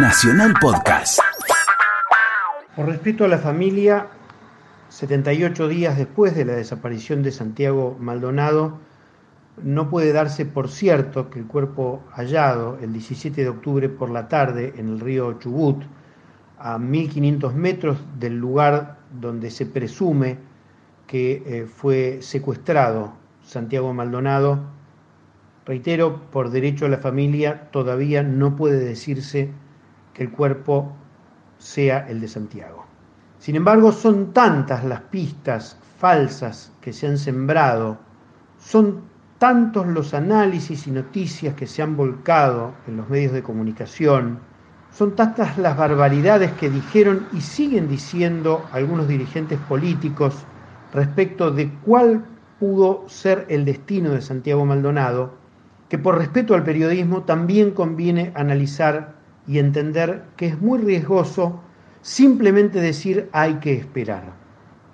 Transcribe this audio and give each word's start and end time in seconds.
Nacional 0.00 0.54
Podcast. 0.60 1.18
Por 2.76 2.86
respeto 2.86 3.24
a 3.24 3.28
la 3.28 3.38
familia, 3.38 4.06
78 4.90 5.66
días 5.66 5.98
después 5.98 6.36
de 6.36 6.44
la 6.44 6.52
desaparición 6.52 7.24
de 7.24 7.32
Santiago 7.32 7.96
Maldonado, 7.98 8.78
no 9.60 9.90
puede 9.90 10.12
darse 10.12 10.46
por 10.46 10.68
cierto 10.68 11.30
que 11.30 11.40
el 11.40 11.46
cuerpo 11.46 12.04
hallado 12.12 12.78
el 12.80 12.92
17 12.92 13.42
de 13.42 13.48
octubre 13.48 13.88
por 13.88 14.10
la 14.10 14.28
tarde 14.28 14.74
en 14.76 14.88
el 14.88 15.00
río 15.00 15.32
Chubut, 15.40 15.82
a 16.60 16.78
1500 16.78 17.54
metros 17.54 17.98
del 18.20 18.38
lugar 18.38 18.98
donde 19.10 19.50
se 19.50 19.66
presume 19.66 20.38
que 21.08 21.42
eh, 21.44 21.66
fue 21.66 22.18
secuestrado 22.20 23.14
Santiago 23.42 23.92
Maldonado, 23.92 24.60
reitero, 25.66 26.30
por 26.30 26.50
derecho 26.50 26.86
a 26.86 26.88
la 26.88 26.98
familia 26.98 27.70
todavía 27.72 28.22
no 28.22 28.54
puede 28.54 28.78
decirse 28.78 29.50
el 30.18 30.30
cuerpo 30.30 30.92
sea 31.58 32.06
el 32.08 32.20
de 32.20 32.28
Santiago. 32.28 32.84
Sin 33.38 33.56
embargo, 33.56 33.92
son 33.92 34.32
tantas 34.32 34.84
las 34.84 35.00
pistas 35.02 35.78
falsas 35.98 36.72
que 36.80 36.92
se 36.92 37.06
han 37.06 37.18
sembrado, 37.18 37.98
son 38.58 39.02
tantos 39.38 39.86
los 39.86 40.14
análisis 40.14 40.86
y 40.86 40.90
noticias 40.90 41.54
que 41.54 41.66
se 41.66 41.82
han 41.82 41.96
volcado 41.96 42.72
en 42.86 42.96
los 42.96 43.08
medios 43.08 43.32
de 43.32 43.42
comunicación, 43.42 44.40
son 44.90 45.14
tantas 45.14 45.58
las 45.58 45.76
barbaridades 45.76 46.50
que 46.52 46.70
dijeron 46.70 47.26
y 47.32 47.40
siguen 47.40 47.88
diciendo 47.88 48.64
algunos 48.72 49.06
dirigentes 49.06 49.58
políticos 49.60 50.44
respecto 50.92 51.50
de 51.50 51.70
cuál 51.84 52.24
pudo 52.58 53.04
ser 53.06 53.46
el 53.48 53.64
destino 53.64 54.10
de 54.10 54.22
Santiago 54.22 54.64
Maldonado, 54.64 55.34
que 55.88 55.98
por 55.98 56.18
respeto 56.18 56.54
al 56.54 56.64
periodismo 56.64 57.22
también 57.22 57.70
conviene 57.70 58.32
analizar 58.34 59.17
y 59.48 59.58
entender 59.58 60.24
que 60.36 60.46
es 60.46 60.60
muy 60.60 60.78
riesgoso 60.78 61.60
simplemente 62.02 62.80
decir 62.80 63.28
hay 63.32 63.54
que 63.54 63.74
esperar. 63.74 64.36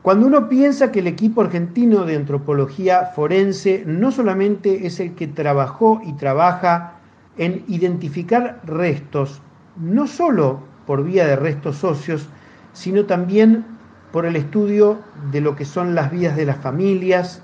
Cuando 0.01 0.27
uno 0.27 0.49
piensa 0.49 0.93
que 0.93 1.01
el 1.01 1.07
equipo 1.07 1.41
argentino 1.41 2.05
de 2.05 2.17
antropología 2.17 3.07
forense 3.15 3.85
no 3.87 4.13
solamente 4.13 4.87
es 4.87 5.01
el 5.01 5.15
que 5.15 5.27
trabajó 5.27 6.01
y 6.05 6.13
trabaja 6.13 6.95
en 7.37 7.65
identificar 7.69 8.61
restos, 8.65 9.43
no 9.77 10.07
solo 10.07 10.61
por 10.87 11.05
vía 11.05 11.27
de 11.27 11.37
restos 11.37 11.79
socios, 11.79 12.29
sino 12.73 13.07
también 13.07 13.65
por 14.13 14.27
el 14.27 14.37
estudio 14.37 14.99
de 15.33 15.41
lo 15.41 15.57
que 15.57 15.65
son 15.65 15.95
las 15.95 16.11
vidas 16.11 16.37
de 16.37 16.45
las 16.45 16.59
familias, 16.59 17.43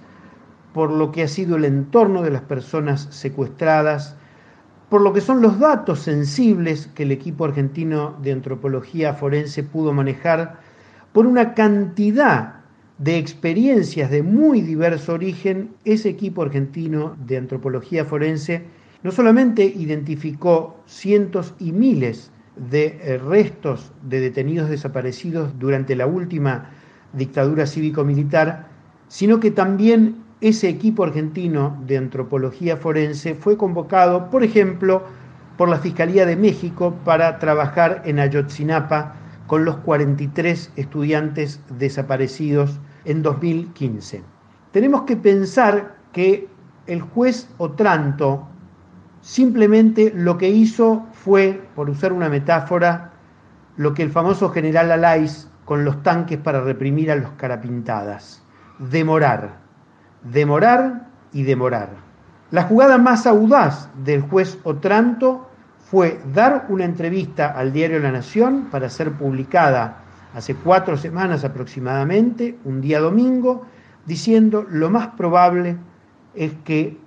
por 0.72 0.92
lo 0.92 1.10
que 1.10 1.22
ha 1.22 1.28
sido 1.28 1.56
el 1.56 1.64
entorno 1.64 2.22
de 2.22 2.30
las 2.30 2.42
personas 2.42 3.08
secuestradas, 3.10 4.16
por 4.90 5.00
lo 5.02 5.12
que 5.12 5.20
son 5.20 5.40
los 5.40 5.58
datos 5.60 6.00
sensibles 6.00 6.88
que 6.94 7.04
el 7.04 7.12
equipo 7.12 7.44
argentino 7.44 8.16
de 8.20 8.32
antropología 8.32 9.14
forense 9.14 9.62
pudo 9.62 9.92
manejar, 9.92 10.58
por 11.12 11.26
una 11.26 11.54
cantidad 11.54 12.56
de 12.98 13.16
experiencias 13.16 14.10
de 14.10 14.22
muy 14.22 14.60
diverso 14.60 15.14
origen, 15.14 15.70
ese 15.84 16.08
equipo 16.10 16.42
argentino 16.42 17.16
de 17.24 17.38
antropología 17.38 18.04
forense 18.04 18.64
no 19.02 19.12
solamente 19.12 19.64
identificó 19.64 20.82
cientos 20.86 21.54
y 21.58 21.72
miles 21.72 22.30
de 22.56 22.98
eh, 23.00 23.18
restos 23.18 23.92
de 24.02 24.20
detenidos 24.20 24.68
desaparecidos 24.68 25.58
durante 25.58 25.96
la 25.96 26.06
última 26.06 26.70
dictadura 27.12 27.66
cívico-militar, 27.66 28.68
sino 29.08 29.40
que 29.40 29.50
también 29.52 30.16
ese 30.40 30.68
equipo 30.68 31.04
argentino 31.04 31.76
de 31.86 31.98
antropología 31.98 32.76
forense 32.76 33.34
fue 33.34 33.56
convocado, 33.56 34.30
por 34.30 34.42
ejemplo, 34.42 35.02
por 35.58 35.68
la 35.68 35.78
Fiscalía 35.78 36.24
de 36.24 36.36
México 36.36 36.96
para 37.04 37.38
trabajar 37.38 38.02
en 38.06 38.18
Ayotzinapa 38.18 39.16
con 39.46 39.64
los 39.64 39.76
43 39.78 40.72
estudiantes 40.76 41.60
desaparecidos 41.78 42.80
en 43.04 43.22
2015. 43.22 44.22
Tenemos 44.72 45.02
que 45.02 45.16
pensar 45.16 45.96
que 46.12 46.48
el 46.86 47.02
juez 47.02 47.48
Otranto 47.58 48.48
simplemente 49.20 50.12
lo 50.14 50.38
que 50.38 50.48
hizo 50.48 51.06
fue, 51.12 51.60
por 51.74 51.90
usar 51.90 52.12
una 52.14 52.30
metáfora, 52.30 53.12
lo 53.76 53.92
que 53.92 54.02
el 54.02 54.10
famoso 54.10 54.48
general 54.48 54.90
Alais 54.90 55.50
con 55.66 55.84
los 55.84 56.02
tanques 56.02 56.38
para 56.38 56.62
reprimir 56.62 57.10
a 57.10 57.16
los 57.16 57.30
carapintadas, 57.32 58.42
demorar 58.78 59.59
demorar 60.22 61.08
y 61.32 61.42
demorar. 61.42 61.90
La 62.50 62.64
jugada 62.64 62.98
más 62.98 63.26
audaz 63.26 63.88
del 64.04 64.22
juez 64.22 64.58
Otranto 64.64 65.48
fue 65.78 66.20
dar 66.34 66.66
una 66.68 66.84
entrevista 66.84 67.48
al 67.48 67.72
diario 67.72 67.98
La 68.00 68.12
Nación 68.12 68.68
para 68.70 68.90
ser 68.90 69.12
publicada 69.12 70.04
hace 70.34 70.54
cuatro 70.54 70.96
semanas 70.96 71.44
aproximadamente, 71.44 72.58
un 72.64 72.80
día 72.80 73.00
domingo, 73.00 73.66
diciendo 74.06 74.64
lo 74.68 74.90
más 74.90 75.08
probable 75.08 75.76
es 76.34 76.52
que 76.64 76.98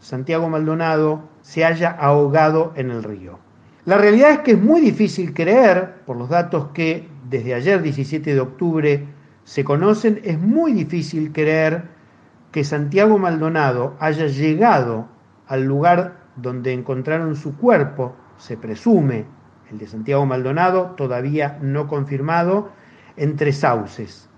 Santiago 0.00 0.48
Maldonado 0.48 1.28
se 1.42 1.64
haya 1.64 1.90
ahogado 1.90 2.72
en 2.76 2.90
el 2.90 3.02
río. 3.02 3.38
La 3.86 3.98
realidad 3.98 4.32
es 4.32 4.38
que 4.40 4.52
es 4.52 4.60
muy 4.60 4.80
difícil 4.80 5.32
creer, 5.32 6.02
por 6.04 6.16
los 6.16 6.28
datos 6.28 6.68
que 6.74 7.08
desde 7.28 7.54
ayer 7.54 7.82
17 7.82 8.34
de 8.34 8.40
octubre 8.40 9.06
se 9.44 9.64
conocen, 9.64 10.20
es 10.24 10.38
muy 10.38 10.72
difícil 10.72 11.32
creer 11.32 11.95
que 12.56 12.64
Santiago 12.64 13.18
Maldonado 13.18 13.96
haya 14.00 14.28
llegado 14.28 15.06
al 15.46 15.64
lugar 15.64 16.16
donde 16.36 16.72
encontraron 16.72 17.36
su 17.36 17.54
cuerpo, 17.58 18.16
se 18.38 18.56
presume, 18.56 19.26
el 19.70 19.76
de 19.76 19.86
Santiago 19.86 20.24
Maldonado, 20.24 20.94
todavía 20.96 21.58
no 21.60 21.86
confirmado, 21.86 22.70
entre 23.18 23.52
sauces. 23.52 24.30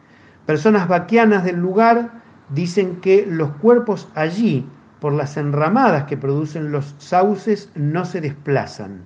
Personas 0.46 0.88
vaquianas 0.88 1.44
del 1.44 1.60
lugar 1.60 2.10
dicen 2.48 2.96
que 2.96 3.24
los 3.24 3.50
cuerpos 3.50 4.08
allí, 4.16 4.68
por 4.98 5.12
las 5.12 5.36
enramadas 5.36 6.06
que 6.06 6.16
producen 6.16 6.72
los 6.72 6.96
sauces, 6.98 7.70
no 7.76 8.04
se 8.04 8.20
desplazan. 8.20 9.04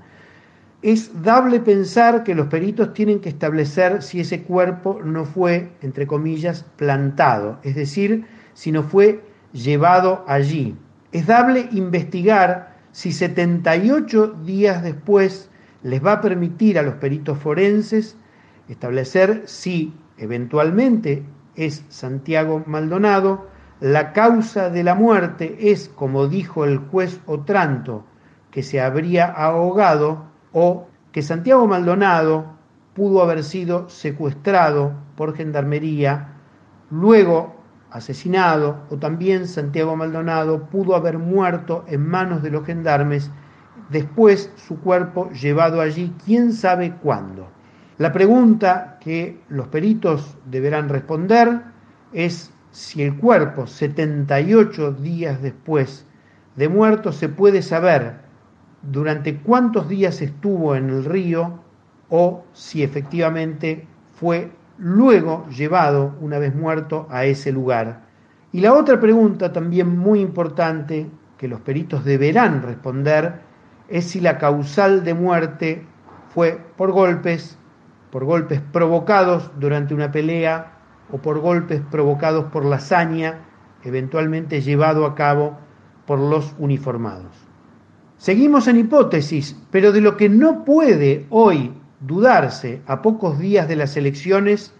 Es 0.80 1.22
dable 1.22 1.60
pensar 1.60 2.24
que 2.24 2.34
los 2.34 2.46
peritos 2.46 2.94
tienen 2.94 3.20
que 3.20 3.28
establecer 3.28 4.02
si 4.02 4.20
ese 4.20 4.42
cuerpo 4.44 5.00
no 5.04 5.26
fue, 5.26 5.70
entre 5.82 6.06
comillas, 6.06 6.64
plantado, 6.78 7.58
es 7.62 7.74
decir, 7.74 8.24
sino 8.54 8.82
fue 8.82 9.24
llevado 9.52 10.24
allí. 10.26 10.76
Es 11.12 11.26
dable 11.26 11.68
investigar 11.72 12.74
si 12.92 13.12
78 13.12 14.38
días 14.44 14.82
después 14.82 15.50
les 15.82 16.04
va 16.04 16.12
a 16.12 16.20
permitir 16.20 16.78
a 16.78 16.82
los 16.82 16.94
peritos 16.94 17.38
forenses 17.38 18.16
establecer 18.68 19.42
si 19.46 19.94
eventualmente 20.16 21.24
es 21.54 21.84
Santiago 21.88 22.62
Maldonado, 22.66 23.48
la 23.80 24.12
causa 24.12 24.70
de 24.70 24.84
la 24.84 24.94
muerte 24.94 25.70
es, 25.72 25.88
como 25.88 26.28
dijo 26.28 26.64
el 26.64 26.78
juez 26.78 27.20
Otranto, 27.26 28.04
que 28.50 28.62
se 28.62 28.80
habría 28.80 29.26
ahogado 29.26 30.24
o 30.52 30.86
que 31.10 31.22
Santiago 31.22 31.66
Maldonado 31.66 32.52
pudo 32.94 33.22
haber 33.22 33.42
sido 33.42 33.88
secuestrado 33.88 34.92
por 35.16 35.34
gendarmería, 35.34 36.34
luego 36.90 37.61
asesinado 37.92 38.84
o 38.90 38.96
también 38.96 39.46
Santiago 39.46 39.96
Maldonado 39.96 40.66
pudo 40.70 40.96
haber 40.96 41.18
muerto 41.18 41.84
en 41.88 42.06
manos 42.06 42.42
de 42.42 42.50
los 42.50 42.64
gendarmes, 42.64 43.30
después 43.90 44.50
su 44.56 44.80
cuerpo 44.80 45.30
llevado 45.30 45.80
allí 45.80 46.14
quién 46.24 46.52
sabe 46.52 46.94
cuándo. 47.02 47.48
La 47.98 48.12
pregunta 48.12 48.98
que 49.00 49.40
los 49.48 49.68
peritos 49.68 50.36
deberán 50.46 50.88
responder 50.88 51.62
es 52.12 52.52
si 52.70 53.02
el 53.02 53.16
cuerpo 53.16 53.66
78 53.66 54.92
días 54.94 55.42
después 55.42 56.06
de 56.56 56.68
muerto 56.68 57.12
se 57.12 57.28
puede 57.28 57.62
saber 57.62 58.16
durante 58.82 59.36
cuántos 59.36 59.88
días 59.88 60.22
estuvo 60.22 60.74
en 60.74 60.88
el 60.88 61.04
río 61.04 61.60
o 62.08 62.44
si 62.52 62.82
efectivamente 62.82 63.86
fue 64.14 64.50
luego 64.78 65.46
llevado, 65.48 66.14
una 66.20 66.38
vez 66.38 66.54
muerto, 66.54 67.06
a 67.10 67.24
ese 67.24 67.52
lugar. 67.52 68.02
Y 68.52 68.60
la 68.60 68.74
otra 68.74 69.00
pregunta 69.00 69.52
también 69.52 69.96
muy 69.96 70.20
importante 70.20 71.10
que 71.38 71.48
los 71.48 71.60
peritos 71.60 72.04
deberán 72.04 72.62
responder 72.62 73.40
es 73.88 74.06
si 74.06 74.20
la 74.20 74.38
causal 74.38 75.04
de 75.04 75.14
muerte 75.14 75.86
fue 76.28 76.60
por 76.76 76.92
golpes, 76.92 77.58
por 78.10 78.24
golpes 78.24 78.60
provocados 78.72 79.50
durante 79.58 79.94
una 79.94 80.12
pelea 80.12 80.72
o 81.10 81.18
por 81.18 81.40
golpes 81.40 81.80
provocados 81.90 82.44
por 82.46 82.64
la 82.64 82.76
hazaña, 82.76 83.40
eventualmente 83.84 84.60
llevado 84.60 85.04
a 85.04 85.14
cabo 85.14 85.58
por 86.06 86.18
los 86.18 86.54
uniformados. 86.58 87.36
Seguimos 88.16 88.68
en 88.68 88.78
hipótesis, 88.78 89.60
pero 89.70 89.92
de 89.92 90.00
lo 90.00 90.16
que 90.16 90.28
no 90.28 90.64
puede 90.64 91.26
hoy 91.30 91.72
dudarse 92.02 92.82
a 92.86 93.02
pocos 93.02 93.38
días 93.38 93.68
de 93.68 93.76
las 93.76 93.96
elecciones 93.96 94.74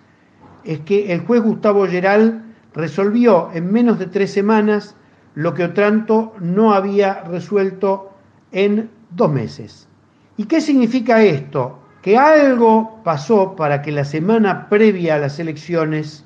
es 0.65 0.81
que 0.81 1.13
el 1.13 1.21
juez 1.21 1.43
Gustavo 1.43 1.87
Geral 1.87 2.45
resolvió 2.75 3.51
en 3.53 3.73
menos 3.73 3.99
de 3.99 4.07
tres 4.07 4.33
semanas 4.33 4.97
lo 5.35 5.55
que 5.55 5.65
Otranto 5.65 6.35
no 6.41 6.75
había 6.75 7.23
resuelto 7.25 8.13
en 8.51 8.91
dos 9.11 9.33
meses. 9.33 9.89
¿Y 10.37 10.45
qué 10.45 10.61
significa 10.61 11.23
esto? 11.23 11.79
Que 12.03 12.17
algo 12.17 13.01
pasó 13.05 13.55
para 13.57 13.83
que 13.83 13.93
la 13.93 14.05
semana 14.05 14.69
previa 14.69 15.15
a 15.15 15.19
las 15.19 15.39
elecciones, 15.39 16.25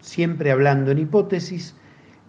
siempre 0.00 0.50
hablando 0.50 0.90
en 0.90 0.98
hipótesis, 0.98 1.76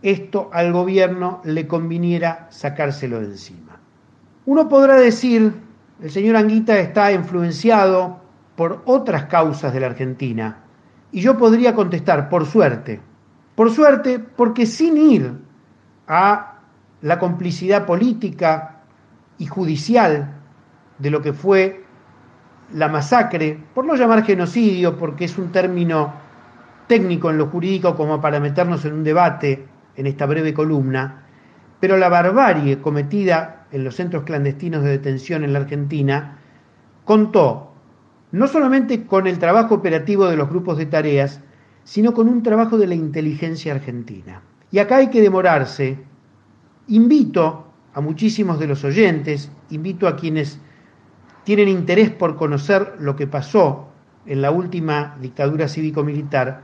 esto 0.02 0.50
al 0.54 0.74
gobierno 0.74 1.42
le 1.44 1.68
conviniera 1.68 2.48
sacárselo 2.52 3.20
de 3.20 3.28
encima. 3.28 3.80
Uno 4.46 4.70
podrá 4.70 4.96
decir, 4.96 5.54
el 6.02 6.12
señor 6.12 6.36
Anguita 6.36 6.78
está 6.78 7.12
influenciado 7.12 8.22
por 8.56 8.82
otras 8.86 9.26
causas 9.26 9.74
de 9.74 9.80
la 9.80 9.88
Argentina, 9.88 10.64
y 11.12 11.22
yo 11.22 11.38
podría 11.38 11.74
contestar, 11.74 12.30
por 12.30 12.46
suerte, 12.46 13.00
por 13.56 13.72
suerte, 13.72 14.20
porque 14.20 14.66
sin 14.66 14.98
ir 14.98 15.32
a 16.08 16.60
la 17.02 17.20
complicidad 17.20 17.86
política 17.86 18.82
y 19.38 19.46
judicial 19.46 20.34
de 20.98 21.10
lo 21.12 21.22
que 21.22 21.34
fue 21.34 21.84
la 22.74 22.88
masacre, 22.88 23.58
por 23.74 23.86
no 23.86 23.96
llamar 23.96 24.24
genocidio, 24.24 24.98
porque 24.98 25.26
es 25.26 25.38
un 25.38 25.52
término 25.52 26.14
técnico 26.88 27.30
en 27.30 27.38
lo 27.38 27.48
jurídico 27.48 27.96
como 27.96 28.20
para 28.20 28.40
meternos 28.40 28.84
en 28.86 28.94
un 28.94 29.04
debate 29.04 29.68
en 29.96 30.08
esta 30.08 30.26
breve 30.26 30.54
columna, 30.54 31.27
pero 31.80 31.98
la 31.98 32.10
barbarie 32.10 32.80
cometida 32.80 33.68
en 33.72 33.84
los 33.84 33.96
centros 33.96 34.24
clandestinos 34.24 34.84
de 34.84 34.92
detención 34.92 35.44
en 35.44 35.54
la 35.54 35.60
Argentina 35.60 36.40
contó 37.06 37.72
no 38.32 38.48
solamente 38.48 39.06
con 39.06 39.28
el 39.28 39.40
trabajo 39.40 39.76
operativo 39.76 40.28
de 40.28 40.36
los 40.36 40.50
grupos 40.50 40.78
de 40.78 40.86
tareas, 40.86 41.42
sino 41.84 42.14
con 42.14 42.28
un 42.28 42.44
trabajo 42.44 42.78
de 42.78 42.88
la 42.88 42.96
inteligencia 42.96 43.74
argentina. 43.74 44.42
Y 44.72 44.80
acá 44.80 44.98
hay 44.98 45.08
que 45.08 45.22
demorarse. 45.22 45.98
Invito 46.88 47.68
a 47.94 48.02
muchísimos 48.02 48.60
de 48.60 48.68
los 48.68 48.84
oyentes, 48.84 49.50
invito 49.70 50.08
a 50.08 50.18
quienes 50.18 50.60
tienen 51.46 51.70
interés 51.70 52.10
por 52.10 52.36
conocer 52.36 52.96
lo 53.00 53.16
que 53.16 53.28
pasó 53.28 53.88
en 54.26 54.42
la 54.42 54.52
última 54.52 55.18
dictadura 55.22 55.70
cívico-militar, 55.70 56.62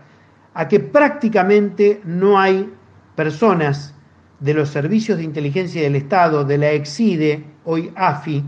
a 0.54 0.68
que 0.68 0.81
prácticamente 0.81 2.01
no 2.04 2.38
hay 2.38 2.69
personas 3.15 3.95
de 4.40 4.54
los 4.54 4.70
servicios 4.70 5.18
de 5.18 5.24
inteligencia 5.24 5.82
del 5.82 5.96
Estado, 5.96 6.44
de 6.44 6.58
la 6.58 6.72
EXIDE, 6.72 7.46
hoy 7.66 7.92
AFI, 7.96 8.44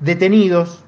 detenidos, 0.00 0.84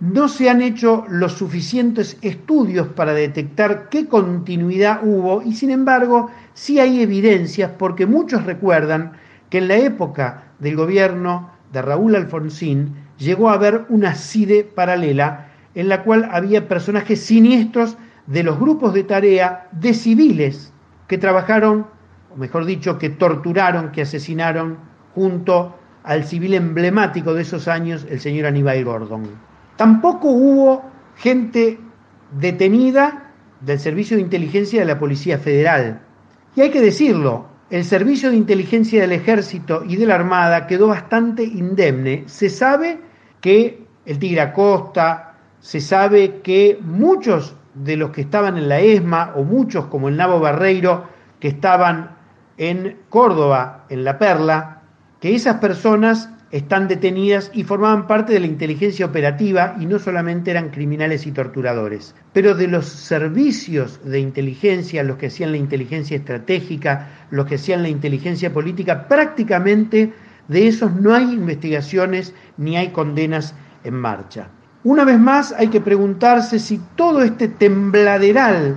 no 0.00 0.28
se 0.28 0.48
han 0.48 0.62
hecho 0.62 1.04
los 1.08 1.32
suficientes 1.32 2.18
estudios 2.22 2.86
para 2.88 3.12
detectar 3.12 3.88
qué 3.88 4.06
continuidad 4.06 5.00
hubo 5.02 5.42
y 5.42 5.54
sin 5.54 5.70
embargo 5.70 6.30
sí 6.54 6.78
hay 6.78 7.02
evidencias 7.02 7.72
porque 7.76 8.06
muchos 8.06 8.44
recuerdan 8.44 9.12
que 9.50 9.58
en 9.58 9.68
la 9.68 9.76
época 9.76 10.52
del 10.60 10.76
gobierno 10.76 11.50
de 11.72 11.82
Raúl 11.82 12.14
Alfonsín 12.14 12.94
llegó 13.18 13.50
a 13.50 13.54
haber 13.54 13.86
una 13.88 14.14
CIDE 14.14 14.62
paralela 14.62 15.48
en 15.74 15.88
la 15.88 16.04
cual 16.04 16.28
había 16.30 16.68
personajes 16.68 17.20
siniestros 17.20 17.98
de 18.26 18.42
los 18.44 18.58
grupos 18.58 18.94
de 18.94 19.04
tarea 19.04 19.68
de 19.72 19.94
civiles 19.94 20.72
que 21.08 21.18
trabajaron 21.18 21.86
mejor 22.38 22.64
dicho, 22.64 22.98
que 22.98 23.10
torturaron, 23.10 23.90
que 23.90 24.02
asesinaron 24.02 24.78
junto 25.14 25.74
al 26.04 26.24
civil 26.24 26.54
emblemático 26.54 27.34
de 27.34 27.42
esos 27.42 27.68
años, 27.68 28.06
el 28.08 28.20
señor 28.20 28.46
Aníbal 28.46 28.84
Gordon. 28.84 29.28
Tampoco 29.76 30.28
hubo 30.30 30.84
gente 31.16 31.78
detenida 32.32 33.32
del 33.60 33.78
Servicio 33.78 34.16
de 34.16 34.22
Inteligencia 34.22 34.80
de 34.80 34.86
la 34.86 34.98
Policía 34.98 35.38
Federal. 35.38 36.00
Y 36.54 36.60
hay 36.60 36.70
que 36.70 36.80
decirlo, 36.80 37.46
el 37.70 37.84
Servicio 37.84 38.30
de 38.30 38.36
Inteligencia 38.36 39.00
del 39.00 39.12
Ejército 39.12 39.84
y 39.84 39.96
de 39.96 40.06
la 40.06 40.14
Armada 40.14 40.66
quedó 40.66 40.88
bastante 40.88 41.44
indemne. 41.44 42.24
Se 42.26 42.48
sabe 42.48 43.00
que 43.40 43.86
el 44.06 44.18
Tigre 44.18 44.40
Acosta, 44.40 45.34
se 45.60 45.80
sabe 45.80 46.40
que 46.42 46.78
muchos 46.80 47.54
de 47.74 47.96
los 47.96 48.10
que 48.10 48.22
estaban 48.22 48.56
en 48.56 48.68
la 48.68 48.80
ESMA, 48.80 49.34
o 49.36 49.44
muchos 49.44 49.86
como 49.86 50.08
el 50.08 50.16
Nabo 50.16 50.40
Barreiro, 50.40 51.04
que 51.38 51.48
estaban 51.48 52.17
en 52.58 52.98
Córdoba, 53.08 53.86
en 53.88 54.04
La 54.04 54.18
Perla, 54.18 54.82
que 55.20 55.34
esas 55.34 55.56
personas 55.56 56.28
están 56.50 56.88
detenidas 56.88 57.50
y 57.52 57.64
formaban 57.64 58.06
parte 58.06 58.32
de 58.32 58.40
la 58.40 58.46
inteligencia 58.46 59.06
operativa 59.06 59.76
y 59.78 59.86
no 59.86 59.98
solamente 59.98 60.50
eran 60.50 60.70
criminales 60.70 61.26
y 61.26 61.32
torturadores, 61.32 62.14
pero 62.32 62.54
de 62.54 62.68
los 62.68 62.86
servicios 62.86 64.00
de 64.04 64.20
inteligencia, 64.20 65.02
los 65.02 65.18
que 65.18 65.26
hacían 65.26 65.52
la 65.52 65.58
inteligencia 65.58 66.16
estratégica, 66.16 67.08
los 67.30 67.46
que 67.46 67.56
hacían 67.56 67.82
la 67.82 67.90
inteligencia 67.90 68.52
política, 68.52 69.08
prácticamente 69.08 70.12
de 70.48 70.66
esos 70.66 70.94
no 70.94 71.14
hay 71.14 71.34
investigaciones 71.34 72.34
ni 72.56 72.76
hay 72.76 72.88
condenas 72.88 73.54
en 73.84 73.94
marcha. 73.94 74.48
Una 74.84 75.04
vez 75.04 75.18
más 75.18 75.52
hay 75.52 75.68
que 75.68 75.82
preguntarse 75.82 76.58
si 76.58 76.80
todo 76.96 77.22
este 77.22 77.48
tembladeral 77.48 78.76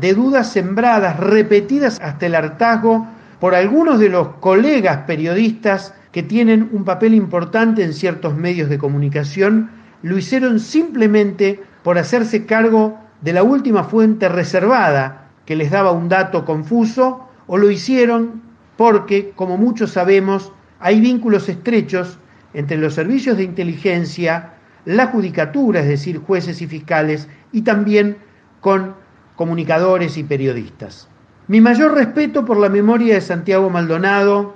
de 0.00 0.14
dudas 0.14 0.50
sembradas, 0.50 1.20
repetidas 1.20 2.00
hasta 2.00 2.26
el 2.26 2.34
hartazgo, 2.34 3.06
por 3.42 3.56
algunos 3.56 3.98
de 3.98 4.08
los 4.08 4.28
colegas 4.38 4.98
periodistas 4.98 5.94
que 6.12 6.22
tienen 6.22 6.68
un 6.70 6.84
papel 6.84 7.12
importante 7.12 7.82
en 7.82 7.92
ciertos 7.92 8.36
medios 8.36 8.70
de 8.70 8.78
comunicación, 8.78 9.68
lo 10.02 10.16
hicieron 10.16 10.60
simplemente 10.60 11.60
por 11.82 11.98
hacerse 11.98 12.46
cargo 12.46 13.00
de 13.20 13.32
la 13.32 13.42
última 13.42 13.82
fuente 13.82 14.28
reservada 14.28 15.28
que 15.44 15.56
les 15.56 15.72
daba 15.72 15.90
un 15.90 16.08
dato 16.08 16.44
confuso, 16.44 17.26
o 17.48 17.58
lo 17.58 17.68
hicieron 17.68 18.42
porque, 18.76 19.32
como 19.34 19.56
muchos 19.56 19.90
sabemos, 19.90 20.52
hay 20.78 21.00
vínculos 21.00 21.48
estrechos 21.48 22.20
entre 22.54 22.76
los 22.76 22.94
servicios 22.94 23.36
de 23.36 23.42
inteligencia, 23.42 24.52
la 24.84 25.06
judicatura, 25.06 25.80
es 25.80 25.88
decir, 25.88 26.18
jueces 26.18 26.62
y 26.62 26.68
fiscales, 26.68 27.28
y 27.50 27.62
también 27.62 28.18
con 28.60 28.94
comunicadores 29.34 30.16
y 30.16 30.22
periodistas. 30.22 31.08
Mi 31.48 31.60
mayor 31.60 31.94
respeto 31.94 32.44
por 32.44 32.56
la 32.56 32.68
memoria 32.68 33.14
de 33.14 33.20
Santiago 33.20 33.68
Maldonado. 33.68 34.54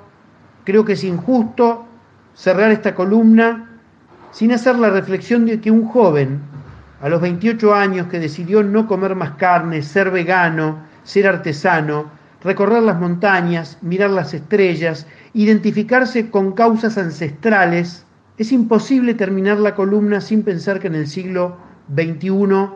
Creo 0.62 0.84
que 0.84 0.92
es 0.92 1.02
injusto 1.02 1.84
cerrar 2.34 2.70
esta 2.70 2.94
columna 2.94 3.80
sin 4.30 4.52
hacer 4.52 4.78
la 4.78 4.90
reflexión 4.90 5.46
de 5.46 5.60
que 5.60 5.72
un 5.72 5.86
joven, 5.86 6.40
a 7.00 7.08
los 7.08 7.20
28 7.20 7.74
años, 7.74 8.06
que 8.06 8.20
decidió 8.20 8.62
no 8.62 8.86
comer 8.86 9.16
más 9.16 9.32
carne, 9.32 9.82
ser 9.82 10.12
vegano, 10.12 10.78
ser 11.02 11.26
artesano, 11.26 12.06
recorrer 12.42 12.84
las 12.84 13.00
montañas, 13.00 13.78
mirar 13.82 14.10
las 14.10 14.32
estrellas, 14.32 15.08
identificarse 15.34 16.30
con 16.30 16.52
causas 16.52 16.96
ancestrales, 16.98 18.06
es 18.38 18.52
imposible 18.52 19.14
terminar 19.14 19.58
la 19.58 19.74
columna 19.74 20.20
sin 20.20 20.42
pensar 20.44 20.78
que 20.78 20.86
en 20.86 20.94
el 20.94 21.08
siglo 21.08 21.56
XXI 21.92 22.68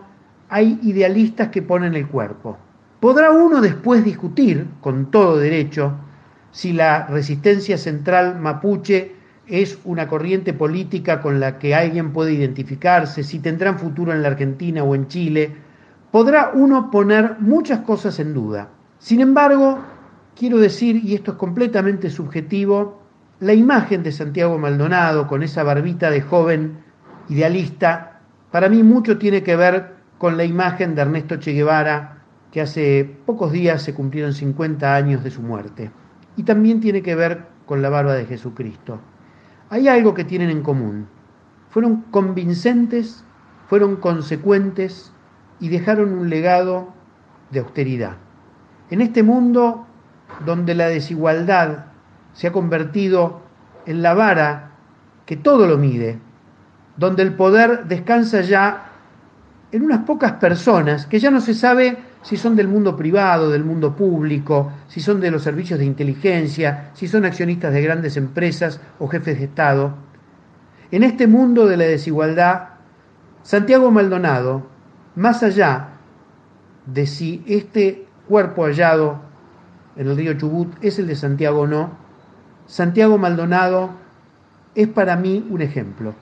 hay 0.48 0.80
idealistas 0.82 1.48
que 1.48 1.62
ponen 1.62 1.94
el 1.94 2.08
cuerpo. 2.08 2.58
Podrá 3.00 3.30
uno 3.32 3.62
después 3.62 4.04
discutir, 4.04 4.66
con 4.82 5.10
todo 5.10 5.38
derecho, 5.38 5.94
si 6.52 6.74
la 6.74 7.06
resistencia 7.06 7.78
central 7.78 8.38
mapuche 8.38 9.14
es 9.46 9.78
una 9.84 10.06
corriente 10.06 10.52
política 10.52 11.22
con 11.22 11.40
la 11.40 11.58
que 11.58 11.74
alguien 11.74 12.12
puede 12.12 12.34
identificarse, 12.34 13.24
si 13.24 13.38
tendrán 13.38 13.78
futuro 13.78 14.12
en 14.12 14.20
la 14.20 14.28
Argentina 14.28 14.84
o 14.84 14.94
en 14.94 15.08
Chile. 15.08 15.50
Podrá 16.10 16.50
uno 16.52 16.90
poner 16.90 17.36
muchas 17.40 17.80
cosas 17.80 18.20
en 18.20 18.34
duda. 18.34 18.68
Sin 18.98 19.22
embargo, 19.22 19.78
quiero 20.36 20.58
decir, 20.58 20.96
y 21.02 21.14
esto 21.14 21.32
es 21.32 21.36
completamente 21.38 22.10
subjetivo, 22.10 23.00
la 23.40 23.54
imagen 23.54 24.02
de 24.02 24.12
Santiago 24.12 24.58
Maldonado 24.58 25.26
con 25.26 25.42
esa 25.42 25.62
barbita 25.62 26.10
de 26.10 26.20
joven 26.20 26.76
idealista, 27.30 28.20
para 28.50 28.68
mí 28.68 28.82
mucho 28.82 29.16
tiene 29.16 29.42
que 29.42 29.56
ver 29.56 29.94
con 30.18 30.36
la 30.36 30.44
imagen 30.44 30.94
de 30.94 31.00
Ernesto 31.00 31.36
Che 31.36 31.52
Guevara 31.52 32.19
que 32.50 32.60
hace 32.60 33.18
pocos 33.26 33.52
días 33.52 33.82
se 33.82 33.94
cumplieron 33.94 34.32
50 34.32 34.94
años 34.94 35.22
de 35.22 35.30
su 35.30 35.42
muerte. 35.42 35.90
Y 36.36 36.42
también 36.42 36.80
tiene 36.80 37.02
que 37.02 37.14
ver 37.14 37.46
con 37.66 37.82
la 37.82 37.90
barba 37.90 38.14
de 38.14 38.26
Jesucristo. 38.26 39.00
Hay 39.68 39.88
algo 39.88 40.14
que 40.14 40.24
tienen 40.24 40.50
en 40.50 40.62
común. 40.62 41.06
Fueron 41.68 42.02
convincentes, 42.10 43.24
fueron 43.68 43.96
consecuentes 43.96 45.12
y 45.60 45.68
dejaron 45.68 46.12
un 46.12 46.28
legado 46.28 46.92
de 47.50 47.60
austeridad. 47.60 48.16
En 48.90 49.00
este 49.00 49.22
mundo 49.22 49.86
donde 50.44 50.74
la 50.74 50.88
desigualdad 50.88 51.86
se 52.32 52.48
ha 52.48 52.52
convertido 52.52 53.42
en 53.86 54.02
la 54.02 54.14
vara 54.14 54.72
que 55.26 55.36
todo 55.36 55.66
lo 55.66 55.78
mide, 55.78 56.18
donde 56.96 57.22
el 57.22 57.34
poder 57.34 57.84
descansa 57.86 58.40
ya 58.40 58.90
en 59.70 59.84
unas 59.84 60.00
pocas 60.00 60.32
personas 60.32 61.06
que 61.06 61.20
ya 61.20 61.30
no 61.30 61.40
se 61.40 61.54
sabe 61.54 62.09
si 62.22 62.36
son 62.36 62.56
del 62.56 62.68
mundo 62.68 62.96
privado, 62.96 63.50
del 63.50 63.64
mundo 63.64 63.96
público, 63.96 64.72
si 64.88 65.00
son 65.00 65.20
de 65.20 65.30
los 65.30 65.42
servicios 65.42 65.78
de 65.78 65.86
inteligencia, 65.86 66.90
si 66.94 67.08
son 67.08 67.24
accionistas 67.24 67.72
de 67.72 67.82
grandes 67.82 68.16
empresas 68.16 68.80
o 68.98 69.08
jefes 69.08 69.38
de 69.38 69.44
Estado. 69.44 69.94
En 70.90 71.02
este 71.02 71.26
mundo 71.26 71.66
de 71.66 71.76
la 71.76 71.84
desigualdad, 71.84 72.70
Santiago 73.42 73.90
Maldonado, 73.90 74.66
más 75.16 75.42
allá 75.42 75.88
de 76.86 77.06
si 77.06 77.42
este 77.46 78.06
cuerpo 78.28 78.64
hallado 78.64 79.20
en 79.96 80.08
el 80.08 80.16
río 80.16 80.34
Chubut 80.34 80.72
es 80.82 80.98
el 80.98 81.06
de 81.06 81.16
Santiago 81.16 81.60
o 81.60 81.66
no, 81.66 81.90
Santiago 82.66 83.18
Maldonado 83.18 83.90
es 84.74 84.88
para 84.88 85.16
mí 85.16 85.46
un 85.50 85.62
ejemplo. 85.62 86.14